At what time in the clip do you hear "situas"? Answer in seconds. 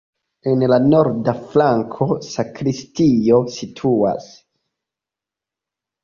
3.57-4.31